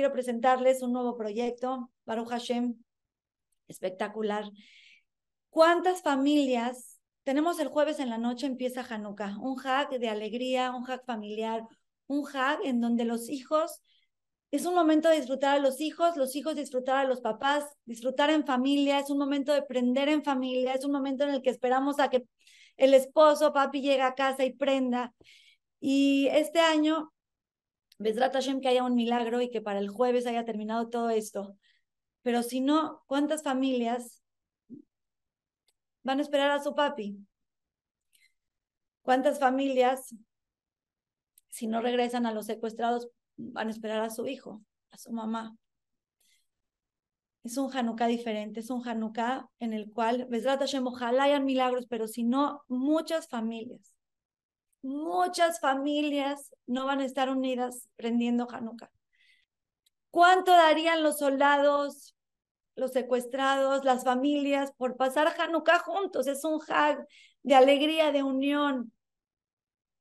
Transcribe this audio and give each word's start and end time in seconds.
quiero 0.00 0.14
presentarles 0.14 0.80
un 0.80 0.94
nuevo 0.94 1.14
proyecto, 1.14 1.90
Baruch 2.06 2.30
Hashem, 2.30 2.74
espectacular. 3.68 4.50
¿Cuántas 5.50 6.00
familias 6.00 6.98
tenemos 7.22 7.60
el 7.60 7.68
jueves 7.68 8.00
en 8.00 8.08
la 8.08 8.16
noche 8.16 8.46
empieza 8.46 8.80
Hanukkah, 8.80 9.36
un 9.42 9.60
hag 9.62 9.90
de 9.90 10.08
alegría, 10.08 10.70
un 10.70 10.90
hag 10.90 11.04
familiar, 11.04 11.64
un 12.06 12.26
hag 12.26 12.60
en 12.64 12.80
donde 12.80 13.04
los 13.04 13.28
hijos 13.28 13.82
es 14.50 14.64
un 14.64 14.74
momento 14.74 15.10
de 15.10 15.16
disfrutar 15.16 15.58
a 15.58 15.60
los 15.60 15.82
hijos, 15.82 16.16
los 16.16 16.34
hijos 16.34 16.56
disfrutar 16.56 16.96
a 16.96 17.04
los 17.04 17.20
papás, 17.20 17.66
disfrutar 17.84 18.30
en 18.30 18.46
familia, 18.46 19.00
es 19.00 19.10
un 19.10 19.18
momento 19.18 19.52
de 19.52 19.64
prender 19.64 20.08
en 20.08 20.24
familia, 20.24 20.72
es 20.72 20.86
un 20.86 20.92
momento 20.92 21.24
en 21.24 21.34
el 21.34 21.42
que 21.42 21.50
esperamos 21.50 22.00
a 22.00 22.08
que 22.08 22.24
el 22.78 22.94
esposo, 22.94 23.52
papi, 23.52 23.82
llegue 23.82 24.00
a 24.00 24.14
casa 24.14 24.46
y 24.46 24.54
prenda. 24.54 25.12
Y 25.78 26.26
este 26.28 26.60
año, 26.60 27.12
Besrat 28.00 28.32
Hashem, 28.32 28.62
que 28.62 28.68
haya 28.68 28.82
un 28.82 28.94
milagro 28.94 29.42
y 29.42 29.50
que 29.50 29.60
para 29.60 29.78
el 29.78 29.90
jueves 29.90 30.26
haya 30.26 30.46
terminado 30.46 30.88
todo 30.88 31.10
esto. 31.10 31.56
Pero 32.22 32.42
si 32.42 32.60
no, 32.60 33.02
¿cuántas 33.06 33.42
familias 33.42 34.22
van 36.02 36.18
a 36.18 36.22
esperar 36.22 36.50
a 36.50 36.62
su 36.62 36.74
papi? 36.74 37.18
¿Cuántas 39.02 39.38
familias, 39.38 40.14
si 41.50 41.66
no 41.66 41.82
regresan 41.82 42.24
a 42.24 42.32
los 42.32 42.46
secuestrados, 42.46 43.10
van 43.36 43.68
a 43.68 43.70
esperar 43.70 44.00
a 44.02 44.08
su 44.08 44.26
hijo, 44.26 44.62
a 44.90 44.96
su 44.96 45.12
mamá. 45.12 45.54
Es 47.42 47.58
un 47.58 47.70
Hanukkah 47.74 48.06
diferente, 48.06 48.60
es 48.60 48.70
un 48.70 48.86
Hanukkah 48.86 49.46
en 49.58 49.74
el 49.74 49.90
cual, 49.90 50.26
Besrat 50.30 50.60
Hashem, 50.60 50.86
ojalá 50.86 51.24
hayan 51.24 51.44
milagros, 51.44 51.86
pero 51.86 52.08
si 52.08 52.22
no, 52.22 52.62
muchas 52.66 53.28
familias, 53.28 53.94
muchas 54.82 55.60
familias 55.60 56.54
no 56.66 56.86
van 56.86 57.00
a 57.00 57.04
estar 57.04 57.30
unidas 57.30 57.88
prendiendo 57.96 58.48
Hanukkah. 58.50 58.90
¿Cuánto 60.10 60.50
darían 60.52 61.02
los 61.02 61.18
soldados, 61.18 62.16
los 62.74 62.92
secuestrados, 62.92 63.84
las 63.84 64.04
familias 64.04 64.72
por 64.76 64.96
pasar 64.96 65.28
Hanukkah 65.38 65.78
juntos? 65.80 66.26
Es 66.26 66.44
un 66.44 66.60
Hag 66.68 67.06
de 67.42 67.54
alegría, 67.54 68.12
de 68.12 68.22
unión, 68.22 68.92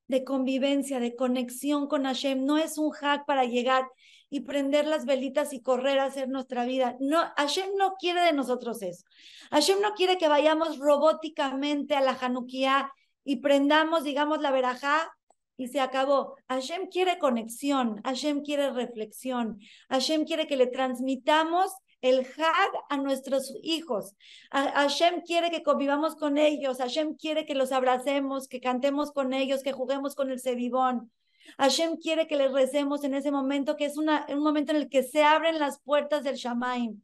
de 0.07 0.23
convivencia, 0.23 0.99
de 0.99 1.15
conexión 1.15 1.87
con 1.87 2.05
Hashem. 2.05 2.43
No 2.43 2.57
es 2.57 2.77
un 2.77 2.91
hack 2.91 3.25
para 3.25 3.45
llegar 3.45 3.87
y 4.29 4.41
prender 4.41 4.85
las 4.87 5.05
velitas 5.05 5.53
y 5.53 5.61
correr 5.61 5.99
a 5.99 6.05
hacer 6.05 6.29
nuestra 6.29 6.65
vida. 6.65 6.95
No, 6.99 7.23
Hashem 7.37 7.69
no 7.77 7.95
quiere 7.99 8.21
de 8.21 8.33
nosotros 8.33 8.81
eso. 8.81 9.05
Hashem 9.51 9.79
no 9.81 9.93
quiere 9.93 10.17
que 10.17 10.27
vayamos 10.27 10.79
robóticamente 10.79 11.95
a 11.95 12.01
la 12.01 12.17
Hanukkah 12.19 12.91
y 13.29 13.35
prendamos, 13.35 14.03
digamos, 14.03 14.41
la 14.41 14.49
verajá 14.49 15.15
y 15.55 15.67
se 15.67 15.79
acabó. 15.79 16.35
Hashem 16.47 16.87
quiere 16.87 17.19
conexión, 17.19 18.01
Hashem 18.01 18.41
quiere 18.41 18.71
reflexión, 18.71 19.59
Hashem 19.87 20.25
quiere 20.25 20.47
que 20.47 20.57
le 20.57 20.65
transmitamos 20.65 21.71
el 22.01 22.21
Hag 22.21 22.71
a 22.89 22.97
nuestros 22.97 23.53
hijos. 23.61 24.15
Hashem 24.49 25.21
quiere 25.21 25.51
que 25.51 25.61
convivamos 25.61 26.15
con 26.15 26.39
ellos, 26.39 26.79
Hashem 26.79 27.17
quiere 27.17 27.45
que 27.45 27.53
los 27.53 27.71
abracemos, 27.71 28.47
que 28.47 28.61
cantemos 28.61 29.11
con 29.11 29.31
ellos, 29.31 29.61
que 29.61 29.73
juguemos 29.73 30.15
con 30.15 30.31
el 30.31 30.39
cebibón. 30.39 31.11
Hashem 31.59 31.97
quiere 31.97 32.25
que 32.25 32.35
les 32.35 32.51
recemos 32.51 33.03
en 33.03 33.13
ese 33.13 33.29
momento, 33.29 33.75
que 33.75 33.85
es 33.85 33.95
una, 33.95 34.25
un 34.29 34.41
momento 34.41 34.71
en 34.71 34.77
el 34.79 34.89
que 34.89 35.03
se 35.03 35.23
abren 35.23 35.59
las 35.59 35.79
puertas 35.81 36.23
del 36.23 36.35
Shamaim. 36.35 36.99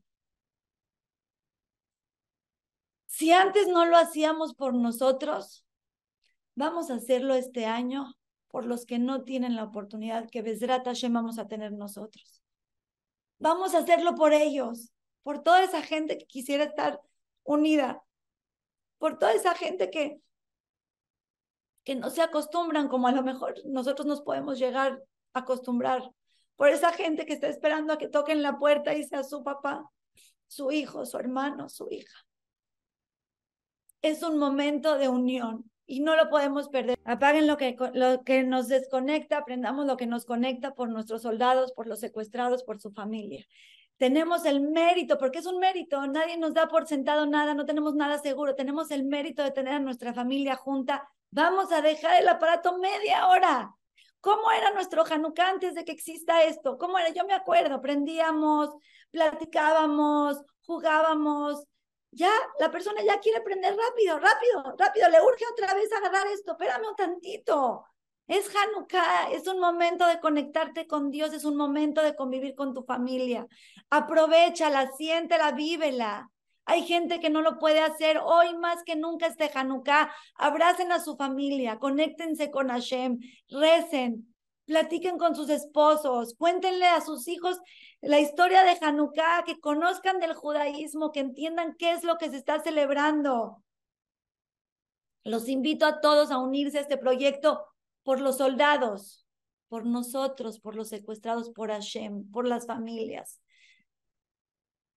Si 3.05 3.31
antes 3.31 3.67
no 3.67 3.85
lo 3.85 3.95
hacíamos 3.95 4.55
por 4.55 4.73
nosotros, 4.73 5.65
vamos 6.55 6.89
a 6.89 6.95
hacerlo 6.95 7.35
este 7.35 7.65
año 7.65 8.13
por 8.47 8.65
los 8.65 8.85
que 8.85 8.99
no 8.99 9.23
tienen 9.23 9.55
la 9.55 9.65
oportunidad 9.65 10.29
que 10.29 10.41
Besrat 10.41 10.85
Hashem 10.85 11.13
vamos 11.13 11.37
a 11.37 11.47
tener 11.47 11.73
nosotros. 11.73 12.41
Vamos 13.37 13.75
a 13.75 13.79
hacerlo 13.79 14.15
por 14.15 14.33
ellos, 14.33 14.93
por 15.23 15.43
toda 15.43 15.63
esa 15.63 15.81
gente 15.81 16.17
que 16.17 16.25
quisiera 16.25 16.63
estar 16.63 17.01
unida, 17.43 18.01
por 18.97 19.19
toda 19.19 19.33
esa 19.33 19.53
gente 19.55 19.89
que, 19.89 20.21
que 21.83 21.95
no 21.95 22.09
se 22.09 22.21
acostumbran 22.21 22.87
como 22.87 23.07
a 23.07 23.11
lo 23.11 23.23
mejor 23.23 23.55
nosotros 23.65 24.07
nos 24.07 24.21
podemos 24.21 24.57
llegar 24.57 25.03
a 25.33 25.39
acostumbrar, 25.39 26.09
por 26.55 26.69
esa 26.69 26.93
gente 26.93 27.25
que 27.25 27.33
está 27.33 27.49
esperando 27.49 27.91
a 27.91 27.97
que 27.97 28.07
toquen 28.07 28.41
la 28.41 28.57
puerta 28.57 28.93
y 28.93 29.03
sea 29.03 29.23
su 29.23 29.43
papá, 29.43 29.83
su 30.47 30.71
hijo, 30.71 31.05
su 31.05 31.17
hermano, 31.17 31.67
su 31.67 31.89
hija. 31.91 32.25
Es 34.01 34.23
un 34.23 34.37
momento 34.37 34.97
de 34.97 35.09
unión 35.09 35.69
y 35.87 35.99
no 35.99 36.15
lo 36.15 36.29
podemos 36.29 36.69
perder. 36.69 36.97
Apaguen 37.05 37.47
lo 37.47 37.57
que, 37.57 37.75
lo 37.93 38.23
que 38.23 38.43
nos 38.43 38.67
desconecta, 38.67 39.37
aprendamos 39.37 39.85
lo 39.85 39.97
que 39.97 40.07
nos 40.07 40.25
conecta 40.25 40.73
por 40.73 40.89
nuestros 40.89 41.21
soldados, 41.21 41.71
por 41.73 41.87
los 41.87 41.99
secuestrados, 41.99 42.63
por 42.63 42.79
su 42.79 42.91
familia. 42.91 43.45
Tenemos 43.97 44.45
el 44.45 44.61
mérito, 44.61 45.17
porque 45.17 45.39
es 45.39 45.45
un 45.45 45.59
mérito, 45.59 46.05
nadie 46.07 46.37
nos 46.37 46.53
da 46.53 46.67
por 46.67 46.85
sentado 46.85 47.25
nada, 47.25 47.53
no 47.53 47.65
tenemos 47.65 47.95
nada 47.95 48.17
seguro, 48.19 48.55
tenemos 48.55 48.91
el 48.91 49.05
mérito 49.05 49.41
de 49.41 49.51
tener 49.51 49.73
a 49.73 49.79
nuestra 49.79 50.13
familia 50.13 50.55
junta. 50.55 51.07
Vamos 51.31 51.71
a 51.71 51.81
dejar 51.81 52.21
el 52.21 52.27
aparato 52.27 52.77
media 52.77 53.27
hora. 53.27 53.73
¿Cómo 54.19 54.51
era 54.51 54.71
nuestro 54.71 55.05
Hanukkah 55.05 55.49
antes 55.49 55.75
de 55.75 55.85
que 55.85 55.91
exista 55.91 56.43
esto? 56.43 56.77
¿Cómo 56.77 56.97
era? 56.97 57.09
Yo 57.09 57.25
me 57.25 57.33
acuerdo, 57.33 57.79
prendíamos, 57.79 58.69
platicábamos, 59.11 60.41
jugábamos, 60.65 61.63
ya 62.15 62.31
la 62.59 62.71
persona 62.71 63.03
ya 63.03 63.19
quiere 63.19 63.39
aprender 63.39 63.75
rápido, 63.75 64.17
rápido, 64.19 64.75
rápido, 64.77 65.09
le 65.09 65.21
urge 65.21 65.45
otra 65.51 65.73
vez 65.73 65.91
agarrar 65.91 66.25
esto, 66.27 66.53
espérame 66.53 66.87
un 66.89 66.95
tantito. 66.95 67.85
Es 68.27 68.49
Hanukkah, 68.55 69.31
es 69.31 69.47
un 69.47 69.59
momento 69.59 70.07
de 70.07 70.19
conectarte 70.19 70.87
con 70.87 71.11
Dios, 71.11 71.33
es 71.33 71.45
un 71.45 71.57
momento 71.57 72.01
de 72.01 72.15
convivir 72.15 72.55
con 72.55 72.73
tu 72.73 72.83
familia. 72.83 73.45
Aprovechala, 73.89 74.91
siéntela, 74.97 75.51
vívela. 75.51 76.31
Hay 76.65 76.87
gente 76.87 77.19
que 77.19 77.29
no 77.29 77.41
lo 77.41 77.59
puede 77.59 77.81
hacer 77.81 78.17
hoy 78.23 78.57
más 78.57 78.81
que 78.83 78.95
nunca 78.95 79.27
este 79.27 79.51
Hanukkah. 79.53 80.11
Abracen 80.35 80.91
a 80.91 80.99
su 80.99 81.17
familia, 81.17 81.77
conéctense 81.77 82.49
con 82.49 82.69
Hashem, 82.69 83.19
recen, 83.49 84.34
platiquen 84.65 85.17
con 85.17 85.35
sus 85.35 85.49
esposos, 85.49 86.35
cuéntenle 86.37 86.87
a 86.87 87.01
sus 87.01 87.27
hijos 87.27 87.59
la 88.01 88.19
historia 88.19 88.63
de 88.63 88.77
Hanukkah, 88.81 89.43
que 89.45 89.59
conozcan 89.59 90.19
del 90.19 90.33
judaísmo, 90.33 91.11
que 91.11 91.21
entiendan 91.21 91.75
qué 91.77 91.91
es 91.91 92.03
lo 92.03 92.17
que 92.17 92.29
se 92.29 92.37
está 92.37 92.59
celebrando. 92.59 93.63
Los 95.23 95.47
invito 95.47 95.85
a 95.85 96.01
todos 96.01 96.31
a 96.31 96.37
unirse 96.37 96.77
a 96.77 96.81
este 96.81 96.97
proyecto 96.97 97.65
por 98.03 98.21
los 98.21 98.37
soldados, 98.37 99.25
por 99.67 99.85
nosotros, 99.85 100.59
por 100.59 100.75
los 100.75 100.89
secuestrados, 100.89 101.49
por 101.49 101.71
Hashem, 101.71 102.31
por 102.31 102.47
las 102.47 102.67
familias, 102.67 103.41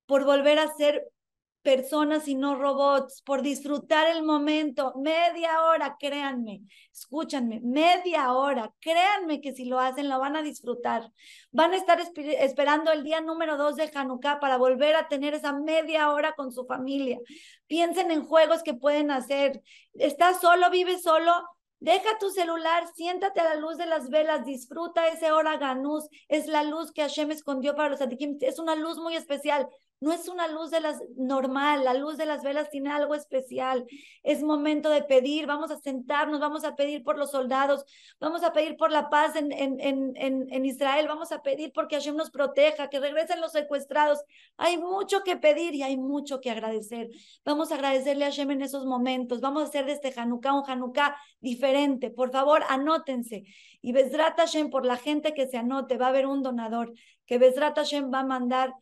por 0.06 0.24
volver 0.24 0.58
a 0.58 0.74
ser 0.74 1.10
personas 1.68 2.26
y 2.28 2.34
no 2.34 2.54
robots, 2.54 3.20
por 3.20 3.42
disfrutar 3.42 4.08
el 4.08 4.22
momento, 4.22 4.94
media 4.96 5.64
hora, 5.64 5.98
créanme, 6.00 6.62
escúchanme, 6.90 7.60
media 7.62 8.32
hora, 8.32 8.72
créanme 8.80 9.42
que 9.42 9.52
si 9.52 9.66
lo 9.66 9.78
hacen 9.78 10.08
lo 10.08 10.18
van 10.18 10.34
a 10.34 10.40
disfrutar. 10.40 11.12
Van 11.52 11.74
a 11.74 11.76
estar 11.76 12.00
esperando 12.00 12.90
el 12.90 13.04
día 13.04 13.20
número 13.20 13.58
dos 13.58 13.76
de 13.76 13.90
Hanukkah 13.94 14.40
para 14.40 14.56
volver 14.56 14.96
a 14.96 15.08
tener 15.08 15.34
esa 15.34 15.52
media 15.52 16.10
hora 16.10 16.32
con 16.32 16.52
su 16.52 16.64
familia. 16.64 17.18
Piensen 17.66 18.12
en 18.12 18.24
juegos 18.24 18.62
que 18.62 18.72
pueden 18.72 19.10
hacer. 19.10 19.60
¿Estás 19.92 20.40
solo, 20.40 20.70
vives 20.70 21.02
solo? 21.02 21.34
Deja 21.80 22.18
tu 22.18 22.30
celular, 22.30 22.84
siéntate 22.96 23.40
a 23.40 23.44
la 23.44 23.56
luz 23.56 23.76
de 23.76 23.84
las 23.84 24.08
velas, 24.08 24.46
disfruta 24.46 25.06
ese 25.08 25.32
hora 25.32 25.58
ganús. 25.58 26.08
Es 26.28 26.46
la 26.46 26.64
luz 26.64 26.92
que 26.92 27.02
Hashem 27.02 27.30
escondió 27.30 27.76
para 27.76 27.90
los 27.90 28.00
atikim. 28.00 28.38
Es 28.40 28.58
una 28.58 28.74
luz 28.74 28.98
muy 28.98 29.16
especial. 29.16 29.68
No 30.00 30.12
es 30.12 30.28
una 30.28 30.46
luz 30.46 30.70
de 30.70 30.80
las 30.80 31.02
normal, 31.16 31.82
la 31.82 31.92
luz 31.94 32.16
de 32.16 32.26
las 32.26 32.44
velas 32.44 32.70
tiene 32.70 32.90
algo 32.90 33.16
especial. 33.16 33.84
Es 34.22 34.44
momento 34.44 34.90
de 34.90 35.02
pedir, 35.02 35.46
vamos 35.46 35.72
a 35.72 35.78
sentarnos, 35.78 36.38
vamos 36.38 36.62
a 36.64 36.76
pedir 36.76 37.02
por 37.02 37.18
los 37.18 37.32
soldados, 37.32 37.84
vamos 38.20 38.44
a 38.44 38.52
pedir 38.52 38.76
por 38.76 38.92
la 38.92 39.10
paz 39.10 39.34
en, 39.34 39.50
en, 39.50 39.80
en, 39.80 40.46
en 40.50 40.64
Israel, 40.64 41.08
vamos 41.08 41.32
a 41.32 41.42
pedir 41.42 41.72
porque 41.72 41.96
Hashem 41.96 42.14
nos 42.14 42.30
proteja, 42.30 42.88
que 42.88 43.00
regresen 43.00 43.40
los 43.40 43.50
secuestrados. 43.50 44.22
Hay 44.56 44.78
mucho 44.78 45.24
que 45.24 45.36
pedir 45.36 45.74
y 45.74 45.82
hay 45.82 45.96
mucho 45.96 46.40
que 46.40 46.50
agradecer. 46.50 47.08
Vamos 47.44 47.72
a 47.72 47.74
agradecerle 47.74 48.24
a 48.24 48.28
Hashem 48.28 48.52
en 48.52 48.62
esos 48.62 48.86
momentos. 48.86 49.40
Vamos 49.40 49.62
a 49.64 49.66
hacer 49.66 49.84
de 49.86 49.92
este 49.92 50.12
Hanukkah 50.16 50.52
un 50.52 50.62
Hanukkah 50.64 51.16
diferente. 51.40 52.10
Por 52.10 52.30
favor, 52.30 52.62
anótense. 52.68 53.42
Y 53.82 53.92
Besrat 53.92 54.38
Hashem, 54.38 54.70
por 54.70 54.86
la 54.86 54.96
gente 54.96 55.34
que 55.34 55.48
se 55.48 55.56
anote, 55.56 55.96
va 55.96 56.06
a 56.06 56.10
haber 56.10 56.26
un 56.26 56.42
donador 56.44 56.92
que 57.26 57.38
Besrat 57.38 57.76
Hashem 57.76 58.12
va 58.12 58.20
a 58.20 58.24
mandar 58.24 58.72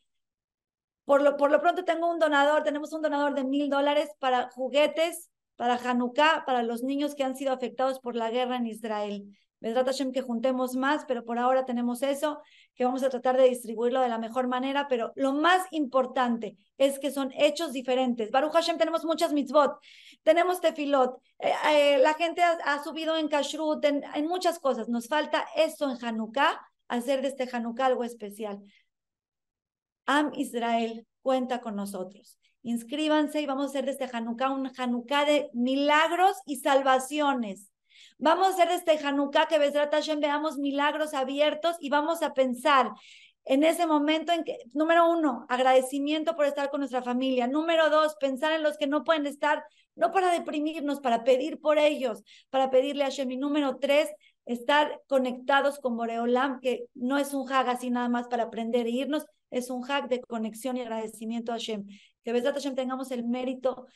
por 1.07 1.23
lo, 1.23 1.37
por 1.39 1.51
lo 1.51 1.61
pronto 1.63 1.85
tengo 1.85 2.11
un 2.11 2.19
donador, 2.19 2.65
tenemos 2.65 2.93
un 2.93 3.01
donador 3.01 3.35
de 3.35 3.45
mil 3.45 3.71
dólares 3.71 4.11
para 4.19 4.51
juguetes, 4.51 5.31
para 5.55 5.77
Hanukkah, 5.77 6.45
para 6.45 6.63
los 6.63 6.83
niños 6.83 7.15
que 7.15 7.25
han 7.25 7.37
sido 7.37 7.53
afectados 7.53 8.01
por 8.01 8.15
la 8.15 8.31
guerra 8.31 8.57
en 8.57 8.67
Israel. 8.67 9.25
Me 9.61 9.73
trata 9.73 9.93
que 10.13 10.21
juntemos 10.21 10.75
más, 10.75 11.05
pero 11.07 11.25
por 11.25 11.39
ahora 11.39 11.65
tenemos 11.65 12.03
eso, 12.03 12.41
que 12.75 12.85
vamos 12.85 13.03
a 13.03 13.09
tratar 13.09 13.37
de 13.37 13.49
distribuirlo 13.49 14.01
de 14.01 14.09
la 14.09 14.19
mejor 14.19 14.49
manera, 14.49 14.87
pero 14.87 15.13
lo 15.15 15.33
más 15.33 15.67
importante 15.71 16.57
es 16.77 16.99
que 16.99 17.11
son 17.11 17.33
hechos 17.33 17.73
diferentes. 17.73 18.31
Baruch 18.31 18.53
Hashem 18.53 18.77
tenemos 18.77 19.05
muchas 19.05 19.33
mitzvot, 19.33 19.79
tenemos 20.23 20.61
tefilot, 20.61 21.23
eh, 21.39 21.53
eh, 21.71 21.99
la 21.99 22.15
gente 22.15 22.43
ha, 22.43 22.83
subido 22.85 23.17
en 23.17 23.29
kashrut, 23.29 23.83
en, 23.85 24.05
en, 24.15 24.27
muchas 24.27 24.59
cosas. 24.59 24.89
Nos 24.89 25.09
falta 25.09 25.47
eso 25.57 25.91
en 25.91 26.05
Hanukkah, 26.05 26.61
hacer 26.89 27.23
de 27.23 27.29
este 27.29 27.49
Hanukkah 27.51 27.87
algo 27.87 28.05
especial. 28.05 28.61
Am 30.07 30.33
Israel 30.35 31.07
cuenta 31.23 31.61
con 31.61 31.77
nosotros. 31.77 32.39
Inscríbanse 32.63 33.41
y 33.41 33.47
vamos 33.47 33.67
a 33.67 33.69
hacer 33.69 33.85
de 33.85 33.93
este 33.93 34.09
Hanukkah 34.13 34.51
un 34.51 34.71
Hanukkah 34.77 35.25
de 35.25 35.51
milagros 35.53 36.37
y 36.47 36.57
salvaciones. 36.57 37.71
Vamos 38.19 38.47
a 38.47 38.51
hacer 38.51 38.69
de 38.69 38.75
este 38.75 39.07
Hanukkah 39.07 39.47
que 39.47 39.59
Besrat 39.59 39.93
Hashem 39.93 40.21
veamos 40.21 40.59
milagros 40.59 41.15
abiertos 41.15 41.77
y 41.81 41.91
vamos 41.91 42.23
a 42.23 42.35
pensar 42.35 42.91
en 43.45 43.63
ese 43.63 43.87
momento 43.87 44.33
en 44.33 44.43
que, 44.43 44.59
número 44.73 45.09
uno, 45.09 45.47
agradecimiento 45.49 46.35
por 46.35 46.47
estar 46.47 46.69
con 46.71 46.81
nuestra 46.81 47.03
familia. 47.03 47.47
Número 47.47 47.91
dos, 47.91 48.17
pensar 48.19 48.53
en 48.53 48.65
los 48.65 48.77
que 48.77 48.89
no 48.89 49.05
pueden 49.05 49.27
estar, 49.27 49.65
no 49.95 50.11
para 50.11 50.33
deprimirnos, 50.33 51.01
para 51.01 51.23
pedir 51.23 51.61
por 51.61 51.79
ellos, 51.79 52.25
para 52.51 52.71
pedirle 52.71 53.05
a 53.05 53.07
Hashem. 53.07 53.31
Y 53.31 53.37
número 53.37 53.79
tres, 53.79 54.11
estar 54.47 55.01
conectados 55.09 55.79
con 55.79 55.97
Boreolam, 55.97 56.61
que 56.61 56.87
no 56.95 57.19
es 57.19 57.35
un 57.35 57.51
hag 57.51 57.69
así 57.69 57.91
nada 57.91 58.09
más 58.09 58.27
para 58.27 58.45
aprender 58.45 58.87
e 58.87 58.91
irnos, 58.91 59.25
es 59.51 59.71
un 59.71 59.89
hag 59.91 60.09
de 60.09 60.21
conexión 60.21 60.77
y 60.77 60.81
agradecimiento 60.81 61.53
a 61.53 61.57
Hashem. 61.57 61.87
Que 62.25 62.33
Besrat 62.33 62.55
Hashem 62.55 62.75
tengamos 62.75 63.11
el 63.11 63.25
mérito 63.25 63.87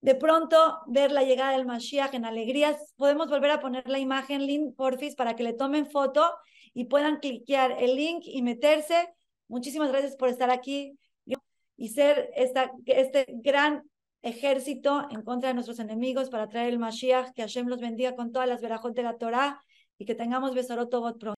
de 0.00 0.14
pronto 0.14 0.78
ver 0.86 1.12
la 1.12 1.22
llegada 1.22 1.52
del 1.52 1.66
Mashiach 1.66 2.14
en 2.14 2.24
alegrías. 2.24 2.94
Podemos 2.96 3.28
volver 3.28 3.50
a 3.50 3.60
poner 3.60 3.88
la 3.88 3.98
imagen, 3.98 4.46
Lynn, 4.46 4.74
porfis, 4.74 5.14
para 5.14 5.36
que 5.36 5.42
le 5.42 5.52
tomen 5.52 5.90
foto 5.90 6.34
y 6.72 6.86
puedan 6.86 7.18
cliquear 7.18 7.72
el 7.78 7.96
link 7.96 8.22
y 8.24 8.42
meterse. 8.42 9.12
Muchísimas 9.48 9.90
gracias 9.90 10.16
por 10.16 10.28
estar 10.28 10.50
aquí 10.50 10.98
y 11.76 11.88
ser 11.88 12.30
esta, 12.36 12.70
este 12.86 13.26
gran 13.42 13.82
ejército 14.22 15.06
en 15.10 15.22
contra 15.22 15.48
de 15.48 15.54
nuestros 15.54 15.78
enemigos 15.78 16.28
para 16.28 16.48
traer 16.48 16.68
el 16.68 16.78
Mashiach. 16.78 17.32
Que 17.32 17.42
Hashem 17.42 17.68
los 17.68 17.80
bendiga 17.80 18.14
con 18.14 18.32
todas 18.32 18.48
las 18.48 18.60
verajot 18.60 18.94
de 18.94 19.02
la 19.02 19.16
Torah 19.16 19.62
y 19.98 20.04
que 20.04 20.14
tengamos 20.14 20.54
Besorot 20.54 20.90
pronto. 20.90 21.26